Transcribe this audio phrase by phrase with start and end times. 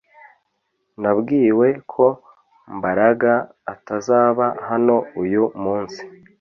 [1.01, 2.05] Nabwiwe ko
[2.77, 3.33] Mbaraga
[3.73, 6.01] atazaba hano uyu munsi